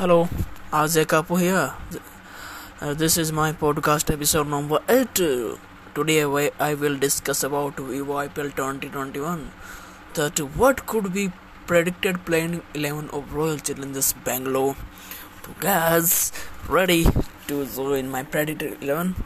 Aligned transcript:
Hello, 0.00 0.30
Ajay 0.72 1.04
Kapu 1.04 1.38
here. 1.38 1.74
Uh, 2.80 2.94
this 2.94 3.18
is 3.18 3.32
my 3.32 3.52
podcast 3.52 4.10
episode 4.10 4.48
number 4.48 4.78
8. 4.88 5.20
Uh, 5.20 5.56
today 5.94 6.22
I, 6.58 6.72
will 6.72 6.96
discuss 6.96 7.42
about 7.42 7.76
Vivo 7.76 8.14
IPL 8.14 8.56
2021. 8.56 9.52
That 10.14 10.38
what 10.56 10.86
could 10.86 11.12
be 11.12 11.30
predicted 11.66 12.24
playing 12.24 12.62
11 12.72 13.10
of 13.10 13.34
Royal 13.34 13.58
Challengers 13.58 14.14
Bangalore. 14.24 14.74
So 15.44 15.54
guys, 15.60 16.32
ready 16.66 17.04
to 17.48 17.66
join 17.66 18.08
my 18.08 18.22
predicted 18.22 18.82
11. 18.82 19.16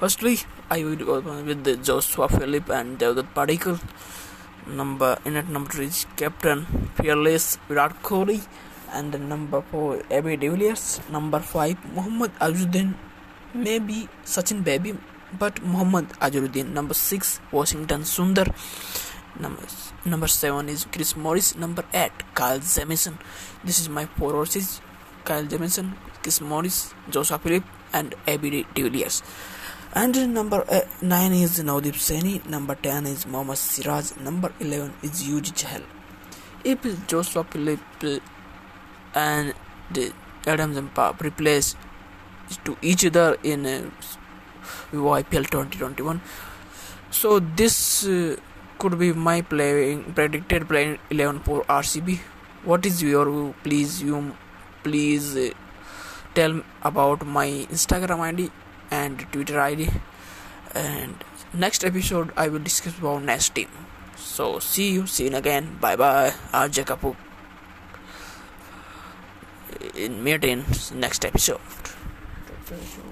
Firstly, 0.00 0.38
I 0.70 0.84
will 0.84 1.10
open 1.10 1.44
with 1.44 1.64
the 1.64 1.76
Joshua 1.76 2.30
Philippe 2.30 2.72
and 2.72 2.98
Devdutt 2.98 3.34
Padikkal. 3.34 3.78
Number 4.66 5.18
in 5.26 5.36
at 5.36 5.50
number 5.50 5.70
three 5.70 5.88
is 5.88 6.06
Captain 6.16 6.64
Fearless 6.94 7.58
Virat 7.68 8.02
Kohli 8.02 8.40
and 8.98 9.12
the 9.12 9.18
number 9.18 9.60
4 9.70 10.02
AB 10.10 10.36
de 10.42 10.48
Villiers 10.52 10.84
number 11.16 11.40
5 11.40 11.94
Muhammad 11.96 12.32
Azharuddin 12.46 12.94
maybe 13.66 14.08
Sachin 14.34 14.62
Baby 14.68 14.94
but 15.38 15.62
Muhammad 15.62 16.08
Azharuddin 16.26 16.72
number 16.78 16.94
6 16.94 17.40
Washington 17.52 18.02
Sundar. 18.14 18.48
Number 19.44 19.62
number 20.04 20.28
7 20.28 20.68
is 20.68 20.86
Chris 20.92 21.16
Morris. 21.16 21.56
Number 21.56 21.84
8 21.92 22.10
Kyle 22.34 22.60
Jamieson 22.74 23.18
this 23.64 23.78
is 23.80 23.88
my 23.88 24.06
four 24.18 24.32
horses 24.32 24.80
Kyle 25.24 25.44
Jamieson 25.44 25.94
Chris 26.22 26.40
Morris 26.40 26.94
Joshua 27.10 27.38
Philippe 27.38 27.66
and 27.92 28.14
AB 28.26 28.50
de 28.50 28.82
Villiers 28.82 29.22
and 29.96 30.34
number 30.34 30.64
uh, 30.68 30.80
9 31.02 31.32
is 31.32 31.60
Navdeep 31.60 31.98
Saini 32.06 32.44
number 32.48 32.74
10 32.74 33.06
is 33.06 33.26
Mohammad 33.26 33.58
Siraj. 33.58 34.16
Number 34.16 34.52
11 34.58 34.92
is 35.04 35.22
Yuji 35.22 35.52
Chahal. 35.60 35.82
If 36.64 37.06
Joshua 37.06 37.44
Philippe 37.44 37.82
and 39.14 39.54
the 39.90 40.12
Adam 40.46 40.74
Zampa 40.74 41.16
replace 41.20 41.76
to 42.64 42.76
each 42.82 43.04
other 43.06 43.36
in 43.42 43.66
uh, 43.66 43.90
IPL 44.92 45.48
2021. 45.50 46.20
So 47.10 47.38
this 47.38 48.06
uh, 48.06 48.36
could 48.78 48.98
be 48.98 49.12
my 49.12 49.40
playing 49.40 50.12
predicted 50.14 50.68
playing 50.68 50.98
11 51.10 51.40
for 51.40 51.64
RCB. 51.64 52.18
What 52.64 52.86
is 52.86 53.02
your 53.02 53.54
please 53.62 54.02
you 54.02 54.34
please 54.82 55.36
uh, 55.36 55.50
tell 56.34 56.62
about 56.82 57.26
my 57.26 57.46
Instagram 57.70 58.20
ID 58.20 58.50
and 58.90 59.26
Twitter 59.32 59.60
ID 59.60 59.88
and 60.74 61.24
next 61.52 61.84
episode 61.84 62.32
I 62.36 62.48
will 62.48 62.58
discuss 62.58 62.98
about 62.98 63.22
next 63.22 63.54
team. 63.54 63.68
So 64.16 64.58
see 64.58 64.90
you, 64.92 65.06
you 65.06 65.36
again. 65.36 65.78
Bye 65.80 65.96
bye. 65.96 66.32
RJ 66.52 66.84
Kapoor 66.84 67.16
meet 70.22 70.44
in 70.44 70.64
next 70.94 71.24
episode 71.24 71.60